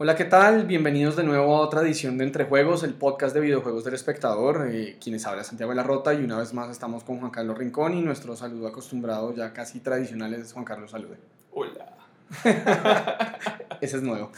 [0.00, 0.64] Hola, ¿qué tal?
[0.64, 4.68] Bienvenidos de nuevo a otra edición de Entre Juegos, el podcast de videojuegos del espectador.
[4.70, 7.58] Eh, quienes habla Santiago de la Rota y una vez más estamos con Juan Carlos
[7.58, 11.18] Rincón y nuestro saludo acostumbrado ya casi tradicional es Juan Carlos Salude.
[11.50, 11.96] Hola.
[13.80, 14.30] Ese es nuevo.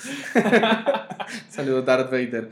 [1.50, 2.50] Saludos Darth Vader.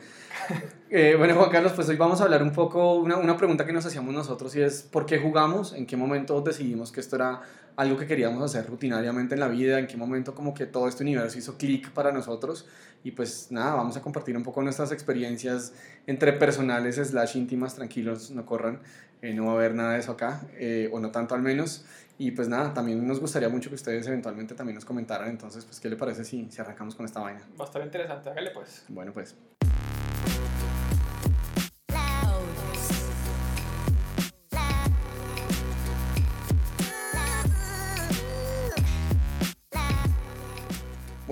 [0.90, 3.74] Eh, bueno, Juan Carlos, pues hoy vamos a hablar un poco, una, una pregunta que
[3.74, 5.74] nos hacíamos nosotros y es ¿por qué jugamos?
[5.74, 7.42] ¿En qué momento decidimos que esto era
[7.76, 9.78] algo que queríamos hacer rutinariamente en la vida?
[9.78, 12.66] ¿En qué momento como que todo este universo hizo clic para nosotros?
[13.04, 15.74] Y pues nada, vamos a compartir un poco nuestras experiencias
[16.06, 18.80] entre personales slash íntimas, tranquilos, no corran,
[19.20, 21.84] eh, no va a haber nada de eso acá, eh, o no tanto al menos.
[22.16, 25.78] Y pues nada, también nos gustaría mucho que ustedes eventualmente también nos comentaran, entonces pues
[25.78, 27.42] ¿qué le parece si, si arrancamos con esta vaina?
[27.60, 28.84] Va a estar interesante, hágale pues.
[28.88, 29.36] Bueno pues.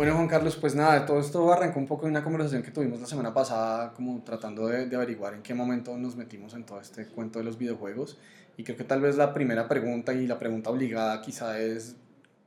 [0.06, 3.01] Bueno, Juan Carlos, pues nada, todo esto arrancó un poco de una conversación que tuvimos
[3.01, 6.80] la semana pasada, como tratando de, de, averiguar en qué momento nos metimos en todo
[6.80, 8.16] este cuento de los videojuegos.
[8.57, 11.96] Y creo que tal vez la primera pregunta y la pregunta obligada quizá es,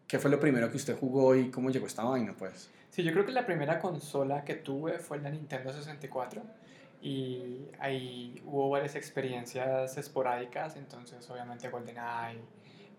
[0.08, 2.70] ¿qué fue lo primero que usted jugó y cómo llegó esta vaina, pues?
[2.92, 6.42] Sí, yo creo que la primera consola que tuve fue la Nintendo 64
[7.02, 12.40] y ahí hubo varias experiencias esporádicas, entonces obviamente GoldenEye,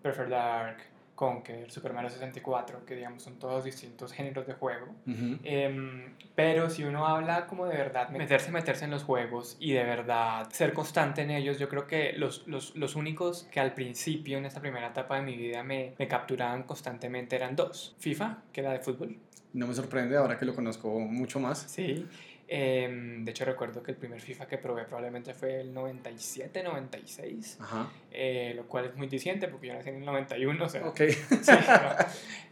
[0.03, 0.77] Perfect Dark,
[1.21, 4.87] Conker, Super Mario 64, que digamos son todos distintos géneros de juego.
[5.05, 5.39] Uh -huh.
[5.43, 9.83] eh, pero si uno habla como de verdad, meterse, meterse en los juegos y de
[9.83, 14.39] verdad ser constante en ellos, yo creo que los, los, los únicos que al principio,
[14.39, 17.95] en esta primera etapa de mi vida, me, me capturaban constantemente eran dos.
[17.99, 19.15] FIFA, que era de fútbol.
[19.53, 21.59] No me sorprende ahora que lo conozco mucho más.
[21.59, 22.07] Sí.
[22.53, 27.59] Eh, de hecho, recuerdo que el primer FIFA que probé probablemente fue el 97, 96,
[27.61, 27.89] Ajá.
[28.11, 30.85] eh, lo cual es muy diciente porque yo nací en el 91, o sea.
[30.85, 30.99] Ok.
[31.41, 32.05] Sí, no.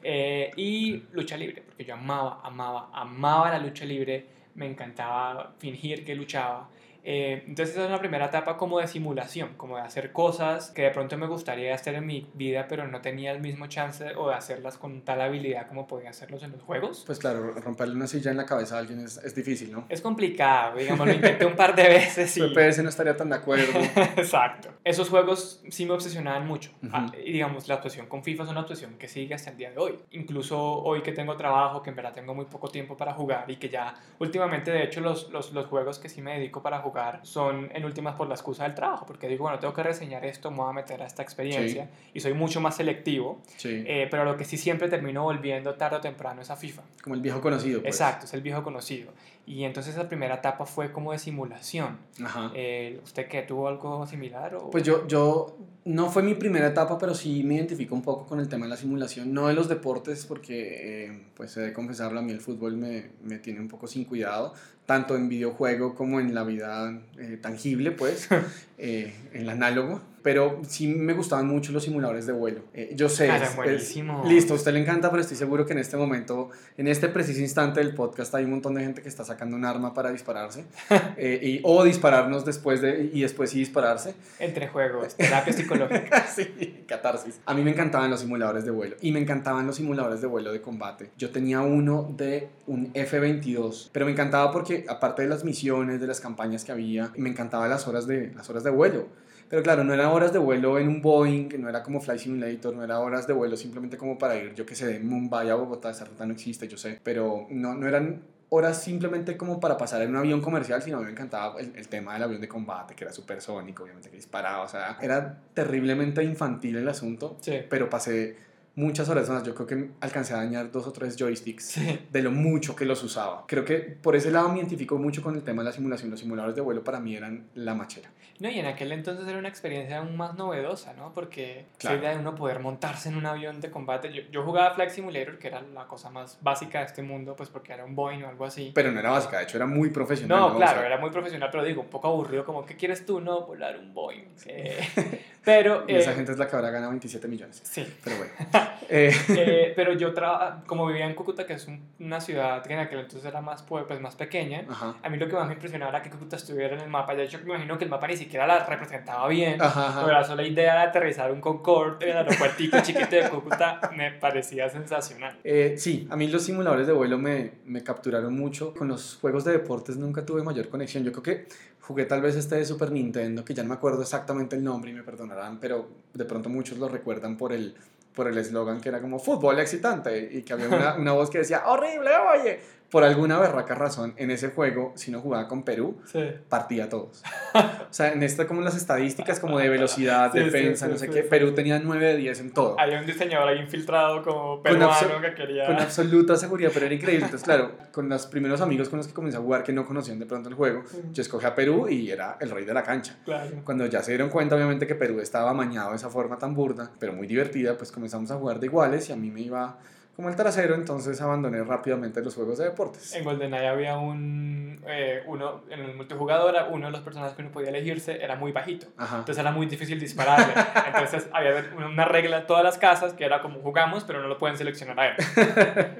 [0.03, 6.05] eh, y lucha libre, porque yo amaba, amaba, amaba la lucha libre, me encantaba fingir
[6.05, 6.69] que luchaba.
[7.03, 10.83] Eh, entonces esa es una primera etapa como de simulación, como de hacer cosas que
[10.83, 14.29] de pronto me gustaría hacer en mi vida, pero no tenía el mismo chance o
[14.29, 17.03] de hacerlas con tal habilidad como podía hacerlos en los juegos.
[17.05, 19.85] Pues claro, romperle una silla en la cabeza a alguien es, es difícil, ¿no?
[19.89, 22.41] Es complicado, digamos, lo intenté un par de veces y...
[22.49, 23.79] PPS no estaría tan de acuerdo.
[24.17, 24.69] Exacto.
[24.83, 26.71] Esos juegos sí me obsesionaban mucho.
[26.83, 26.91] Ujú.
[26.93, 29.71] Ah, y digamos, la obsesión con FIFA es una obsesión que sigue hasta el día
[29.71, 29.99] de hoy.
[30.11, 33.57] Incluso hoy que tengo trabajo, que en verdad tengo muy poco tiempo para jugar y
[33.57, 36.88] que ya últimamente, de hecho, los, los, los juegos que sí me dedico para jugar
[37.23, 40.51] son en últimas por la excusa del trabajo, porque digo, bueno, tengo que reseñar esto,
[40.51, 43.41] me voy a meter a esta experiencia y soy mucho más selectivo.
[43.57, 43.83] Sí.
[43.85, 46.81] Eh, pero lo que sí siempre termino volviendo tarde o temprano es a FIFA.
[47.03, 47.95] Como el viejo conocido, pues.
[47.95, 49.11] Exacto, es el viejo conocido.
[49.45, 51.97] Y entonces esa primera etapa fue como de simulación.
[52.23, 52.51] Ajá.
[52.53, 53.41] Eh, ¿Usted qué?
[53.41, 54.53] ¿Tuvo algo similar?
[54.55, 54.69] O?
[54.69, 58.39] Pues yo, yo, no fue mi primera etapa, pero sí me identifico un poco con
[58.39, 62.19] el tema de la simulación, no de los deportes, porque, eh, pues he de confesarlo,
[62.19, 64.53] a mí el fútbol me, me tiene un poco sin cuidado,
[64.89, 68.27] tanto en videojuego como en la vida eh, tangible, pues,
[68.79, 72.61] eh, en el análogo, pero sí me gustaban mucho los simuladores de vuelo.
[72.73, 73.95] Eh, yo sé, Ah, es- eran es-
[74.27, 77.39] listo, a usted le encanta, pero estoy seguro que en este momento, en este preciso
[77.41, 80.65] instante del podcast, hay un montón de gente que está sacando un arma para dispararse,
[81.17, 84.15] eh, y, o dispararnos después de, y después sí dispararse.
[84.39, 86.27] Entre juegos, terapia psicológica.
[86.35, 87.39] sí, catarsis.
[87.45, 90.51] A mí me encantaban los simuladores de vuelo y me encantaban los simuladores de vuelo
[90.51, 91.09] de combate.
[91.17, 96.07] Yo tenía uno de un F-22, pero me encantaba porque aparte de las misiones, de
[96.07, 99.07] las campañas que había, me encantaban las horas de, las horas de vuelo.
[99.49, 102.75] Pero claro, no eran horas de vuelo en un Boeing, no era como Flight Simulator,
[102.75, 105.55] no era horas de vuelo simplemente como para ir, yo que sé, de Mumbai a
[105.55, 108.21] Bogotá, esa ruta no existe, yo sé, pero no, no eran
[108.51, 111.71] horas simplemente como para pasar en un avión comercial, sino a mí me encantaba el,
[111.75, 115.39] el tema del avión de combate, que era supersónico, obviamente que disparaba, o sea, era
[115.53, 117.59] terriblemente infantil el asunto, Sí.
[117.69, 118.35] pero pasé
[118.79, 121.99] muchas horas más, yo creo que alcancé a dañar dos o tres joysticks Sí.
[122.11, 123.45] de lo mucho que los usaba.
[123.47, 126.19] Creo que por ese lado me identifico mucho con el tema de la simulación, los
[126.19, 128.09] simuladores de vuelo para mí eran la machera.
[128.39, 131.13] No, y en aquel entonces era una experiencia aún más novedosa, ¿no?
[131.13, 131.97] Porque Claro.
[131.97, 134.13] la idea de uno poder montarse en un avión de combate.
[134.13, 137.49] Yo, yo jugaba Flight Simulator, que era la cosa más básica de este mundo, pues
[137.49, 138.71] porque era un Boeing o algo así.
[138.73, 140.39] Pero no era básica, de hecho era muy profesional.
[140.39, 143.05] No, O claro, sea, era muy profesional, pero digo, un poco aburrido, como, ¿qué quieres
[143.05, 143.19] tú?
[143.19, 144.23] No, volar un Boeing.
[144.45, 144.79] Eh,
[145.49, 145.83] pero...
[145.87, 147.59] Y esa eh, gente es la que ahora gana 27 millones.
[147.63, 148.31] Sí, Pero bueno.
[148.91, 152.73] Eh, Eh, pero yo traba- como vivía en Cúcuta, que es un- una ciudad que
[152.73, 154.95] en aquel entonces era más, pue- pues, más pequeña, ajá.
[155.03, 157.13] a mí lo que más me impresionaba era que Cúcuta estuviera en el mapa.
[157.13, 159.61] De hecho, me imagino que el mapa ni siquiera la representaba bien.
[159.61, 160.01] Ajá, ajá.
[160.05, 164.11] Pero la sola idea de aterrizar un Concorde en el aeropuertico chiquito de Cúcuta me
[164.13, 165.37] parecía sensacional.
[165.43, 168.73] Eh, sí, a mí los simuladores de vuelo me, me capturaron mucho.
[168.73, 171.03] Con los juegos de deportes nunca tuve mayor conexión.
[171.03, 171.47] Yo creo que
[171.89, 174.91] jugué tal vez este de Super Nintendo, que ya no me acuerdo exactamente el nombre
[174.91, 177.73] y me perdonarán, pero de pronto muchos lo recuerdan por el
[178.13, 181.39] por el eslogan que era como fútbol excitante y que había una, una voz que
[181.39, 182.59] decía horrible, oye.
[182.89, 186.19] Por alguna berraca razón, en ese juego, si no jugaba con Perú, Sí.
[186.49, 187.21] partía a todos.
[187.53, 191.09] O sea, en esta como las estadísticas como de velocidad, Sí, defensa, sí, no sé
[191.09, 191.21] qué.
[191.23, 192.75] Perú tenía 9 de 10 en todo.
[192.79, 195.67] Hay un diseñador ahí infiltrado como peruano que quería...
[195.67, 197.25] Con absoluta seguridad, pero era increíble.
[197.25, 200.17] Entonces, claro, con los primeros amigos con los que comencé a jugar que no conocían
[200.19, 203.17] de pronto el juego, yo escogí a Perú y era el rey de la cancha.
[203.25, 203.51] Claro.
[203.63, 206.91] Cuando ya se dieron cuenta, obviamente, que Perú estaba amañado de esa forma tan burda,
[206.99, 209.77] pero muy divertida, pues comenzamos a jugar de iguales y a mí me iba
[210.19, 213.13] como el trasero, entonces abandoné rápidamente los juegos de deportes.
[213.15, 214.77] En GoldenEye había un...
[214.85, 218.51] eh, uno, en el multijugador, uno de los personajes que uno podía elegirse era muy
[218.51, 218.87] bajito.
[218.97, 219.19] Ajá.
[219.19, 220.53] Entonces era muy difícil dispararle.
[220.87, 224.37] Entonces había una- regla en todas las casas que era como jugamos, pero no lo
[224.37, 225.15] pueden seleccionar a él.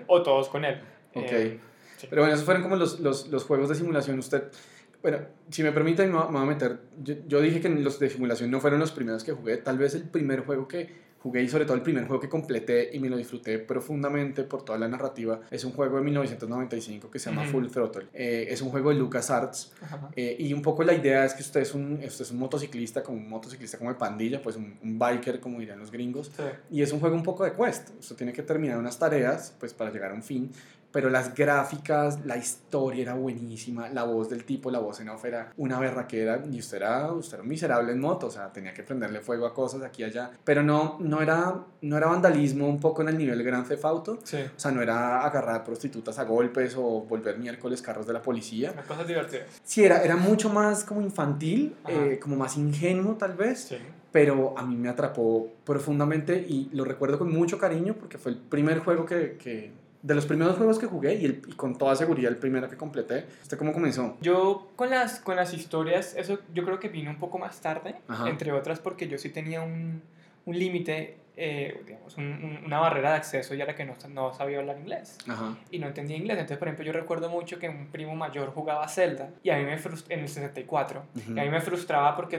[0.08, 0.82] o todos con él.
[1.16, 1.24] Ok.
[1.32, 1.60] Eh,
[1.96, 2.08] sí.
[2.10, 4.20] Pero bueno, esos fueron como los, los, los juegos de simulación.
[4.20, 4.44] Usted,
[5.02, 5.20] bueno,
[5.50, 6.80] si me permite, me va- me voy a meter.
[7.02, 9.56] Yo, yo dije que los de simulación no fueron los primeros que jugué.
[9.56, 12.90] Tal vez el primer juego que jugué y sobre todo el primer juego que completé
[12.94, 17.20] y me lo disfruté profundamente por toda la narrativa es un juego de 1995 que
[17.20, 17.44] se llama.
[17.50, 18.08] Full Throttle.
[18.14, 19.74] Eh, es un juego de LucasArts
[20.16, 23.02] eh, y un poco la idea es que usted es un, usted es un motociclista,
[23.02, 26.32] como un motociclista como de pandilla, pues un, un biker, como dirían los gringos.
[26.36, 26.44] Sí.
[26.72, 27.90] Y es un juego un poco de quest.
[28.00, 30.52] Usted tiene que terminar unas tareas pues para llegar a un fin.
[30.92, 35.24] Pero las gráficas, la historia era buenísima, la voz del tipo, la voz en off
[35.26, 38.74] era una berraquera y usted era, usted era un miserable en moto, o sea, tenía
[38.74, 40.32] que prenderle fuego a cosas aquí y allá.
[40.44, 44.20] Pero no, no, era, no era vandalismo un poco en el nivel Grand Theft Auto,
[44.24, 44.38] Sí.
[44.38, 48.74] o sea, no era agarrar prostitutas a golpes o volver miércoles carros de la policía.
[48.76, 49.46] Las cosas divertidas.
[49.64, 53.78] Sí, era, era mucho más como infantil, eh, como más ingenuo tal vez Sí.
[54.12, 58.38] pero a mí me atrapó profundamente y lo recuerdo con mucho cariño porque fue el
[58.40, 61.96] primer juego que, que de los primeros juegos que jugué y, el, y con toda
[61.96, 63.26] seguridad el primero que completé.
[63.42, 64.18] ¿Usted cómo comenzó?
[64.22, 67.96] Yo con las, con las historias, eso yo creo que vino un poco más tarde,
[68.08, 68.30] Ajá.
[68.30, 70.02] entre otras porque yo sí tenía un,
[70.46, 74.34] un límite, eh, digamos, un- un- una barrera de acceso y era que no, no
[74.34, 75.56] sabía hablar inglés Ajá.
[75.72, 76.38] y no entendía inglés.
[76.38, 79.64] Entonces, por ejemplo, yo recuerdo mucho que un primo mayor jugaba Zelda y a mí
[79.64, 79.74] me
[80.10, 81.34] en el 64 Ujú.
[81.36, 82.36] y a mí me frustraba porque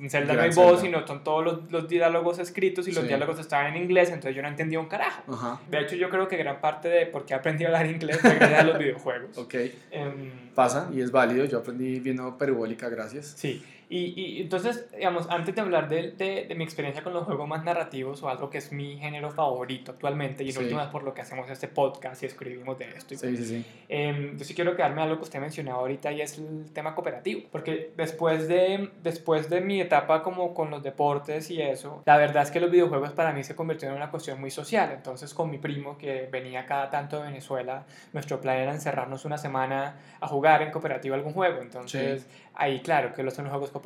[0.00, 0.98] en Zelda no Gran hay voz, Zelda.
[0.98, 3.08] sino son todos los, los diálogos escritos y los Sí.
[3.08, 5.22] diálogos estaban en inglés, entonces yo no entendía un carajo.
[5.32, 5.60] Ajá.
[5.70, 8.34] De hecho, yo creo que gran parte de por qué aprendí a hablar inglés fue
[8.34, 9.38] gracias a los videojuegos.
[9.38, 9.54] Ok.
[9.90, 11.44] Em, Pasa y es válido.
[11.44, 13.34] Yo aprendí viendo Perubólica, gracias.
[13.36, 13.64] Sí,
[13.96, 17.46] y, y entonces, digamos, antes de hablar de, de, de mi experiencia con los juegos
[17.46, 20.58] más narrativos o algo que es mi género favorito actualmente y en Sí.
[20.60, 23.64] últimas por lo que hacemos este podcast y escribimos de esto, y Sí, sí, sí.
[23.88, 26.94] Em, yo sí quiero quedarme a algo que usted mencionaba ahorita y es el tema
[26.94, 32.16] cooperativo, porque después de, después de mi etapa como con los deportes y eso, la
[32.16, 35.32] verdad es que los videojuegos para mí se convirtieron en una cuestión muy social, entonces
[35.34, 39.96] con mi primo que venía cada tanto de Venezuela, nuestro plan era encerrarnos una semana
[40.20, 43.83] a jugar en cooperativo algún juego, entonces ahí claro que los son los juegos cooperativos,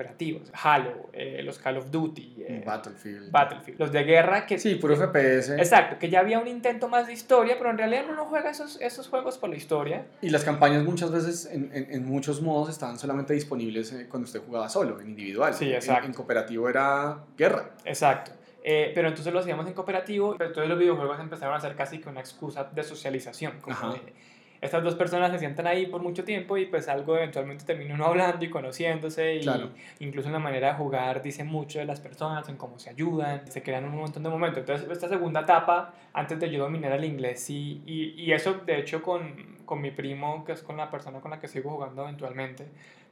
[0.62, 3.30] Halo, eh, los Call of Duty, eh, Battlefield.
[3.30, 5.54] Battlefield, los de guerra que Sí, puro FPS.
[5.58, 8.50] Exacto, que ya había un intento más de historia, pero en realidad uno no juega
[8.50, 10.06] esos, esos juegos por la historia.
[10.22, 14.26] Y las campañas muchas veces, en, en, en muchos modos, estaban solamente disponibles eh, cuando
[14.26, 15.54] usted jugaba solo, en individual.
[15.54, 16.06] Sí, En- exacto.
[16.06, 17.70] En, cooperativo era guerra.
[17.84, 18.32] Exacto.
[18.62, 21.98] Eh, pero entonces lo hacíamos en cooperativo, pero entonces los videojuegos empezaron a ser casi
[22.00, 23.60] que una excusa de socialización.
[23.60, 24.12] Como de,
[24.60, 28.06] estas dos personas se sientan ahí por mucho tiempo y pues algo eventualmente termina uno
[28.06, 29.70] hablando y conociéndose y Claro.
[30.00, 33.46] incluso en la manera de jugar dice mucho de las personas, en cómo se ayudan,
[33.50, 34.58] se crean un montón de momentos.
[34.60, 38.78] Entonces esta segunda etapa, antes de yo dominar el inglés, sí, y, y eso de
[38.78, 42.02] hecho con, con mi primo, que es con la persona con la que sigo jugando
[42.02, 42.66] eventualmente,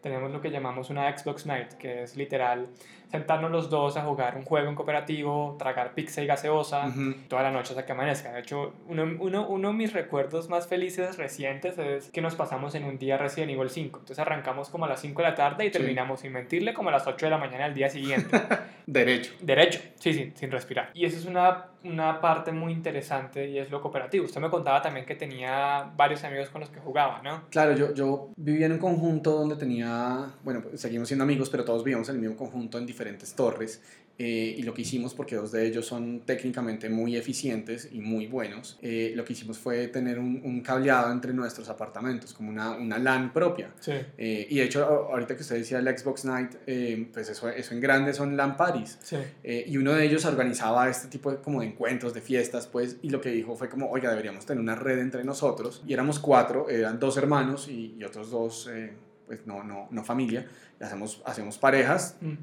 [0.07, 2.69] tenemos lo que llamamos una Xbox Night, que es literal
[3.11, 7.15] sentarnos los dos a jugar un juego en cooperativo, tragar pizza y gaseosa Ujú.
[7.29, 8.33] toda la noche hasta que amanezca.
[8.33, 12.75] De hecho, uno, uno, uno de mis recuerdos más felices recientes es que nos pasamos
[12.77, 13.99] en un día Resident Evil 5.
[14.01, 15.73] Entonces arrancamos como a las 5 de la tarde y Sí.
[15.73, 18.29] terminamos sin mentirle como a las 8 de la mañana del día siguiente.
[18.87, 19.33] Derecho.
[19.41, 20.91] Derecho, sí, sí, sin respirar.
[20.95, 24.25] Y eso es una, una parte muy interesante y es lo cooperativo.
[24.25, 27.43] Usted me contaba también que tenía varios amigos con los que jugaba, ¿no?
[27.51, 31.83] Claro, yo, yo vivía en un conjunto donde tenía, bueno, seguimos siendo amigos, pero todos
[31.83, 33.83] vivíamos en el mismo conjunto en diferentes torres.
[34.19, 38.27] Eh, y lo que hicimos, porque dos de ellos son técnicamente muy eficientes y muy
[38.27, 42.71] buenos, eh, lo que hicimos fue tener un, un cableado entre nuestros apartamentos, como una,
[42.73, 43.73] una LAN propia.
[43.81, 43.93] Sí.
[44.17, 47.75] Eh, y de hecho, ahorita que usted decía el Xbox Night, eh, pues eso, eso
[47.75, 48.99] en grande son LAN parties.
[49.03, 49.17] Sí.
[49.45, 52.97] Eh, y uno de ellos organizaba este tipo de, como de encuentros, de fiestas, pues,
[53.03, 55.83] y lo que dijo fue como, oiga, deberíamos tener una red entre nosotros.
[55.87, 58.93] Y éramos cuatro, eran dos hermanos y, y otros dos, eh,
[59.27, 60.47] pues, no, no, no familia.
[60.81, 62.35] Y hacemos, hacemos parejas Mm.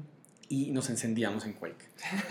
[0.48, 1.88] Y nos encendíamos en Quake.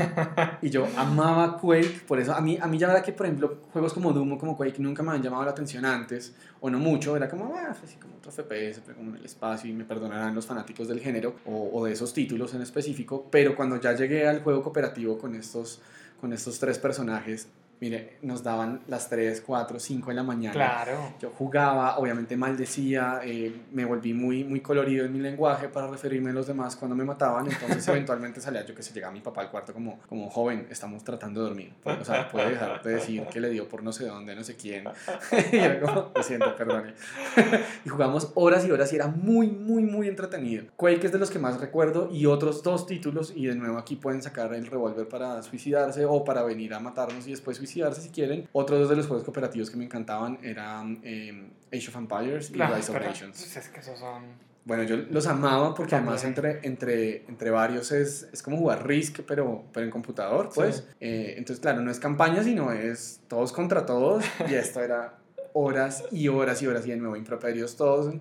[0.61, 3.61] y yo amaba Quake, por eso a mí, a mí ya verdad que, por ejemplo,
[3.71, 6.79] juegos como Doom o como Quake nunca me han llamado la atención antes, o no
[6.79, 9.73] mucho, era como, ah, pues sí, como otro FPS, pero como en el espacio, y
[9.73, 13.79] me perdonarán los fanáticos del género, o, o de esos títulos en específico, pero cuando
[13.79, 15.81] ya llegué al juego cooperativo con estos,
[16.21, 17.47] con estos tres personajes,
[17.79, 20.53] Mire, nos daban las 3, 4, 5 de la mañana.
[20.53, 21.13] Claro.
[21.19, 26.29] Yo jugaba, obviamente maldecía, eh, me volví muy, muy colorido en mi lenguaje para referirme
[26.29, 27.47] a los demás cuando me mataban.
[27.51, 31.03] Entonces, eventualmente salía yo que se llegaba mi papá al cuarto como, como joven, estamos
[31.03, 31.73] tratando de dormir.
[31.83, 34.55] O sea, puede dejar de decir que le dio por no sé dónde, no sé
[34.55, 34.85] quién.
[35.51, 36.93] y era como, lo siento, perdone.
[37.85, 40.65] y jugamos horas y horas y era muy, muy, muy entretenido.
[40.77, 43.33] Quake es de los que más recuerdo y otros dos títulos.
[43.35, 47.27] Y de nuevo aquí pueden sacar el revólver para suicidarse o para venir a matarnos
[47.27, 48.47] y después suicidarse si quieren.
[48.51, 52.91] Otros de los juegos cooperativos que me encantaban eran eh, Age of Empires y Rise
[52.91, 53.37] of Nations.
[53.37, 54.53] Pues es que esos son...
[54.65, 59.19] Bueno, yo los amaba porque además entre, entre, entre varios es, es como jugar Risk,
[59.27, 60.87] pero, pero en computador, pues.
[61.01, 64.23] Eh, entonces, claro, no es campaña, sino es todos contra todos.
[64.49, 65.17] Y esto era
[65.53, 68.13] horas y horas y horas y de nuevo improperios todos,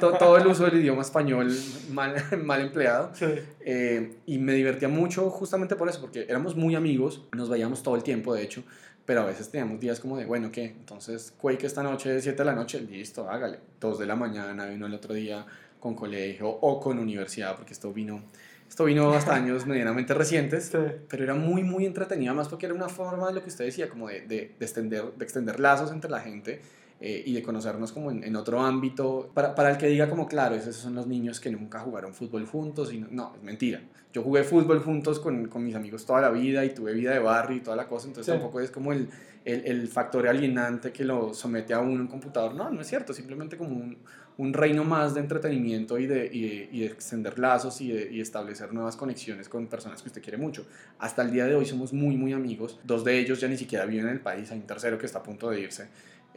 [0.00, 1.56] todo, el uso del idioma español
[1.92, 3.12] mal, mal empleado.
[3.60, 7.96] Eh, y me divertía mucho justamente por eso, porque éramos muy amigos, nos veíamos todo
[7.96, 8.62] el tiempo, de hecho,
[9.04, 10.64] pero a veces teníamos días como de, bueno, ¿qué?
[10.64, 13.60] Entonces, Quake esta noche, 7 de la noche, listo, hágale.
[13.80, 15.46] 2 de la mañana, vino el otro día
[15.78, 18.22] con colegio o con universidad, porque esto vino,
[18.68, 20.70] esto vino hasta años medianamente recientes,
[21.08, 23.88] pero era muy, muy entretenido, más porque era una forma de lo que usted decía,
[23.88, 26.60] como de, de, de extender, de extender lazos entre la gente
[27.00, 29.30] eh, y de conocernos como en, en, otro ámbito.
[29.34, 32.46] Para, para el que diga como, claro, esos son los niños que nunca jugaron fútbol
[32.46, 33.80] juntos, y no, no es mentira
[34.16, 37.18] yo jugué fútbol juntos con, con, mis amigos toda la vida y tuve vida de
[37.18, 39.10] barrio y toda la cosa, entonces tampoco es como el,
[39.44, 42.54] el, el, factor alienante que lo somete a uno en computador.
[42.54, 43.98] No, no es cierto, simplemente como un,
[44.38, 50.02] un reino más de entretenimiento y de, extender lazos y establecer nuevas conexiones con personas
[50.02, 50.66] que usted quiere mucho.
[50.98, 52.78] Hasta el día de hoy somos muy, muy amigos.
[52.84, 55.20] Dos de ellos ya ni siquiera viven en el país, hay un tercero que está
[55.20, 55.88] a punto de irse.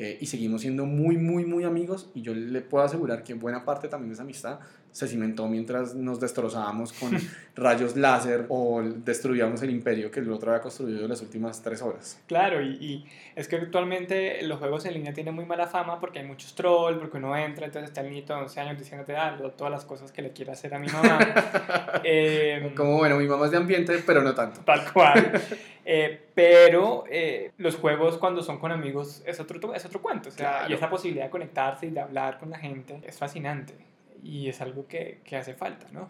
[0.02, 3.66] Eh, y seguimos siendo muy, muy, muy amigos y yo le puedo asegurar que buena
[3.66, 4.60] parte también de esa amistad
[4.92, 7.12] se cimentó mientras nos destrozábamos con
[7.56, 11.82] rayos láser o destruíamos el imperio que el otro había construido en las últimas tres
[11.82, 12.22] horas.
[12.28, 13.06] Claro, y, y,
[13.36, 16.98] es que actualmente los juegos en línea tienen muy mala fama porque hay muchos trolls,
[16.98, 20.12] porque uno entra, entonces está el niño de 11 años diciéndote ah, todas las cosas
[20.12, 21.20] que le quiere hacer a mi mamá.
[22.04, 24.62] eh, Como bueno, mi mamá es de ambiente, pero no tanto.
[24.62, 25.32] Tal cual.
[25.86, 30.30] Eh, pero eh, los juegos cuando son con amigos es otro, es otro cuento.
[30.30, 30.72] O sea, claro.
[30.72, 33.74] Y esa posibilidad de conectarse y de hablar con la gente es fascinante
[34.24, 36.10] y es algo que, que, hace falta, ¿no?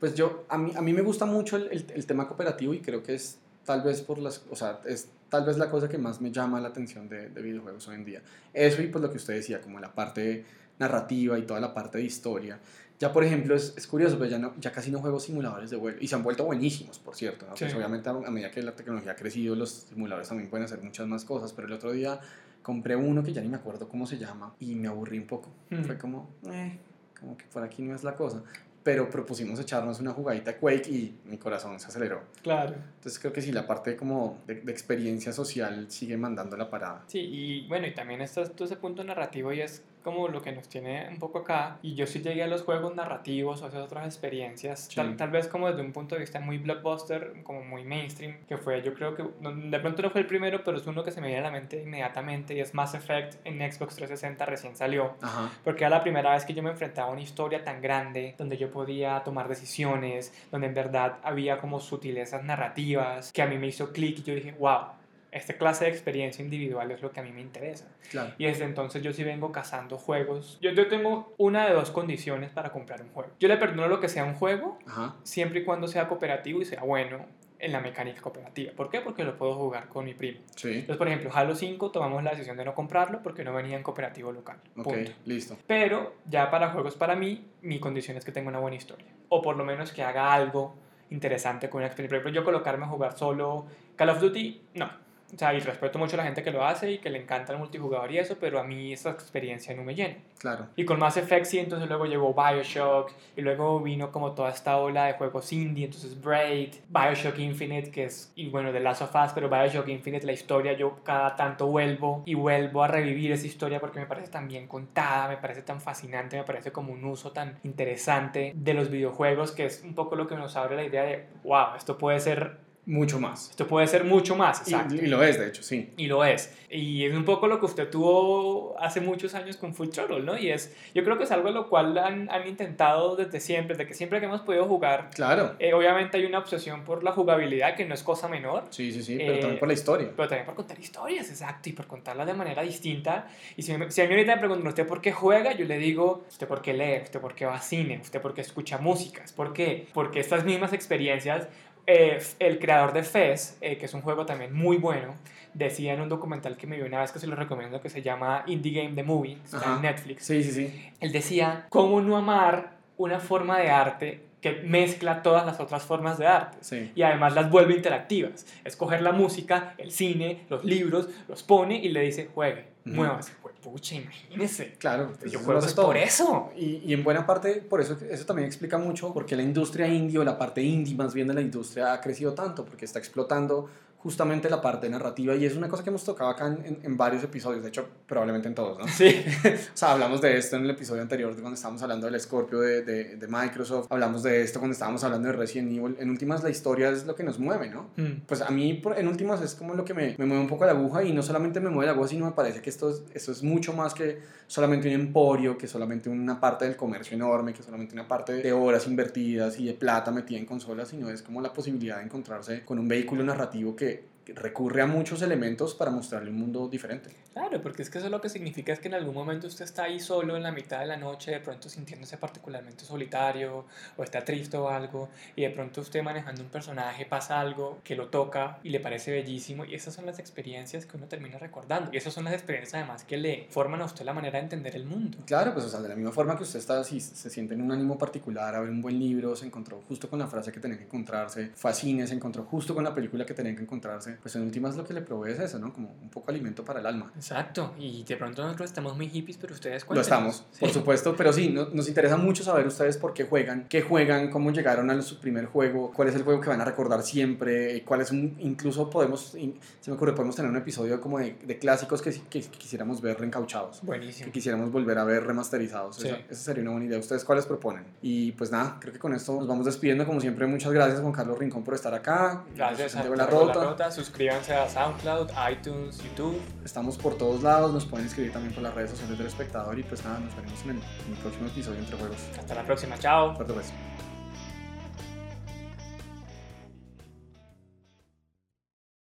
[0.00, 2.80] Pues yo, a mí, a mí me gusta mucho el, el, el, tema cooperativo y
[2.80, 5.98] creo que es tal vez por las, o sea, es tal vez la cosa que
[5.98, 8.22] más me llama la atención de, de videojuegos hoy en día.
[8.52, 10.44] Eso y pues lo que usted decía, como la parte
[10.78, 12.58] narrativa y toda la parte de historia.
[12.98, 15.76] Ya, por ejemplo, es, es curioso, pero ya, no, ya casi no juego simuladores de
[15.76, 15.98] vuelo.
[16.00, 17.46] Y se han vuelto buenísimos, por cierto.
[17.48, 17.56] ¿no?
[17.56, 17.64] Sí.
[17.64, 20.80] Pues obviamente, a, a medida que la tecnología ha crecido, los simuladores también pueden hacer
[20.82, 21.52] muchas más cosas.
[21.52, 22.20] Pero el otro día
[22.62, 25.48] compré uno que ya ni me acuerdo cómo se llama y me aburrí un poco.
[25.70, 25.82] Mm.
[25.82, 26.78] Fue como, eh,
[27.22, 28.42] como que por aquí no es la cosa.
[28.82, 32.22] Pero propusimos echarnos una jugadita Quake y mi corazón se aceleró.
[32.42, 32.74] Claro.
[32.96, 37.04] Entonces creo que sí, la parte como de, de experiencia social sigue mandando la parada.
[37.06, 40.52] Sí, y bueno, y también está todo ese punto narrativo y es como lo que
[40.52, 41.78] nos tiene un poco acá.
[41.82, 44.96] Y yo sí llegué a los juegos narrativos o a esas otras experiencias, sí.
[44.96, 48.58] tal, tal, vez como desde un punto de vista muy blockbuster, como muy mainstream, que
[48.58, 51.20] fue, yo creo que de pronto no fue el primero, pero es uno que se
[51.20, 55.14] me viene a la mente inmediatamente y es Mass Effect en Xbox 360 recién salió.
[55.20, 55.50] Ajá.
[55.64, 58.56] Porque era la primera vez que yo me enfrentaba a una historia tan grande, donde
[58.56, 63.68] yo podía tomar decisiones, donde en verdad había como sutilezas narrativas, que a mí me
[63.68, 65.01] hizo clic y yo dije, wow
[65.32, 67.88] esta clase de experiencia individual es lo que a mí me interesa.
[68.10, 68.32] Claro.
[68.36, 70.58] Y desde entonces yo sí vengo cazando juegos.
[70.60, 73.30] Yo, yo tengo una de dos condiciones para comprar un juego.
[73.40, 75.16] Yo le perdono lo que sea un juego, Ajá.
[75.22, 77.24] siempre y cuando sea cooperativo y sea bueno
[77.58, 78.72] en la mecánica cooperativa.
[78.74, 79.00] ¿Por qué?
[79.00, 80.40] Porque lo puedo jugar con mi primo.
[80.54, 80.68] Sí.
[80.70, 83.82] Entonces, por ejemplo, Halo 5 tomamos la decisión de no comprarlo porque no venía en
[83.82, 84.58] cooperativo local.
[84.76, 85.12] Ok, Punto.
[85.24, 85.56] listo.
[85.66, 89.06] Pero ya para juegos para mí, mi condición es que tenga una buena historia.
[89.30, 90.74] O por lo menos que haga algo
[91.08, 92.18] interesante con una experiencia.
[92.18, 93.64] Por ejemplo, yo colocarme a jugar solo
[93.96, 94.90] Call of Duty, no
[95.34, 97.52] o sea, y respeto mucho a la gente que lo hace y que le encanta
[97.52, 100.16] el multijugador y eso, pero a mí esa experiencia no me llena.
[100.38, 100.66] Claro.
[100.76, 104.76] Y con Mass Effect sí, entonces luego llegó Bioshock, y luego vino como toda esta
[104.78, 109.14] ola de juegos indie, entonces Braid, Bioshock Infinite, que es, y bueno, de Last of
[109.14, 113.46] Us, pero Bioshock Infinite, la historia, yo cada tanto vuelvo y vuelvo a revivir esa
[113.46, 117.04] historia porque me parece tan bien contada, me parece tan fascinante, me parece como un
[117.04, 120.84] uso tan interesante de los videojuegos, que es un poco lo que nos abre la
[120.84, 123.50] idea de, wow, esto puede ser mucho más.
[123.50, 124.96] Esto puede ser mucho más, exacto.
[124.96, 125.92] Y, y, lo es, de hecho, sí.
[125.96, 126.52] Y lo es.
[126.68, 130.36] Y es un poco lo que usted tuvo hace muchos años con Full Throttle, ¿no?
[130.36, 133.86] Y es, yo creo que es algo lo cual han, han intentado desde siempre, desde
[133.86, 135.10] que siempre que hemos podido jugar.
[135.14, 135.54] Claro.
[135.60, 138.64] Eh, obviamente hay una obsesión por la jugabilidad, que no es cosa menor.
[138.70, 140.10] Sí, sí, sí, pero eh, también por la historia.
[140.16, 143.28] Pero también por contar historias, exacto, y por contarlas de manera distinta.
[143.56, 145.52] Y si, si a mí ahorita me preguntan, ¿usted por qué juega?
[145.52, 147.02] Yo le digo, ¿usted por qué lee?
[147.04, 148.00] ¿Usted por qué va a cine?
[148.02, 149.32] ¿Usted por qué escucha músicas?
[149.32, 149.86] ¿Por qué?
[149.92, 151.46] Porque estas mismas experiencias
[151.86, 155.14] eh, el creador de Fez, eh, que es un juego también muy bueno,
[155.54, 158.02] decía en un documental que me vi una vez que se lo recomiendo que se
[158.02, 160.24] llama Indie Game The Movie, está en Netflix.
[160.24, 160.92] Sí, sí, sí.
[161.00, 166.18] Él decía, ¿cómo no amar una forma de arte que mezcla todas las otras formas
[166.18, 166.58] de arte?
[166.60, 166.92] Sí.
[166.94, 168.44] Y además las vuelve interactivas.
[168.64, 172.94] Escoger la música, el cine, los libros, los pone y le dice, juegue, Ujú.
[172.96, 173.32] muévase.
[173.42, 174.74] Jue- Pucha, imagínese.
[174.76, 176.50] Claro, Yo juego hace es por eso.
[176.56, 179.86] Y, y en buena parte, por eso, eso también explica mucho por qué la industria
[179.86, 182.98] indie o la parte indie más bien de la industria ha crecido tanto, porque está
[182.98, 183.70] explotando
[184.02, 186.96] justamente la parte narrativa y es una cosa que hemos tocado acá en, en- en
[186.96, 188.88] varios episodios, de hecho probablemente en todos, ¿no?
[188.88, 189.24] Sí.
[189.74, 192.60] O sea, hablamos de esto en el episodio anterior, de cuando estábamos hablando del Scorpio
[192.60, 196.42] de, de, de Microsoft, hablamos de esto cuando estábamos hablando de Resident Evil, en últimas
[196.42, 197.90] la historia es lo que nos mueve, ¿no?
[197.96, 198.22] Mm.
[198.26, 200.72] Pues a mí, en últimas, es como lo que me, me mueve un poco la
[200.72, 203.32] aguja y no solamente me mueve la aguja, sino me parece que esto es, esto
[203.32, 207.62] es mucho más que solamente un emporio, que solamente una parte del comercio enorme, que
[207.62, 211.40] solamente una parte de horas invertidas y de plata metida en consolas, sino es como
[211.40, 213.91] la posibilidad de encontrarse con un vehículo narrativo que
[214.26, 217.10] recurre a muchos elementos para mostrarle un mundo diferente.
[217.32, 219.84] Claro, porque es que eso lo que significa es que en algún momento usted está
[219.84, 223.64] ahí solo en la mitad de la noche, de pronto sintiéndose particularmente solitario,
[223.96, 227.96] o está triste o algo, y de pronto usted manejando un personaje pasa algo que
[227.96, 231.90] lo toca y le parece bellísimo, y esas son las experiencias que uno termina recordando,
[231.92, 234.76] y esas son las experiencias además que le forman a usted la manera de entender
[234.76, 235.18] el mundo.
[235.26, 237.62] Claro, pues o sea, de la misma forma que usted está, si se siente en
[237.62, 240.60] un ánimo particular a ver un buen libro, se encontró justo con la frase que
[240.60, 243.62] tenía que encontrarse, fue a cine, se encontró justo con la película que tenía que
[243.62, 245.72] encontrarse, pues en últimas lo que le provee es eso, ¿no?
[245.72, 247.12] Como un poco alimento para el alma.
[247.16, 250.06] Exacto, y de pronto nosotros estamos muy hippies, pero ustedes Lo cuéntenos.
[250.06, 253.82] estamos, por supuesto, pero sí, no- nos interesa mucho saber ustedes por qué juegan, qué
[253.82, 257.02] juegan, cómo llegaron a su primer juego, cuál es el juego que van a recordar
[257.02, 259.36] siempre, eh, cuál es un, incluso podemos,
[259.80, 263.18] se me ocurre, podemos tener un episodio como de, de clásicos que, que quisiéramos ver
[263.18, 263.80] reencauchados.
[263.82, 264.26] Buenísimo.
[264.26, 265.96] que quisiéramos volver a ver remasterizados.
[265.96, 266.08] Sí.
[266.08, 266.98] Esa, esa sería una buena idea.
[266.98, 267.84] ¿Ustedes cuáles proponen?
[268.02, 270.04] Y pues nada, creo que con esto nos vamos despidiendo.
[270.06, 272.44] Como siempre, muchas gracias Juan Carlos Rincón por estar acá.
[272.54, 273.26] Gracias a La.
[273.26, 273.76] Rota.
[274.02, 276.40] Suscríbanse a SoundCloud, iTunes, YouTube.
[276.64, 277.72] Estamos por todos lados.
[277.72, 279.78] Nos pueden escribir también por las redes sociales del espectador.
[279.78, 282.18] Y pues nada, nos veremos en el, en el próximo episodio entre juegos.
[282.36, 282.98] Hasta la próxima.
[282.98, 283.36] Chao.
[283.36, 283.72] Fuerte pues.